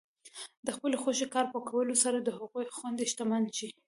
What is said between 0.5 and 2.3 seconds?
د خپلې خوښې کار په کولو سره د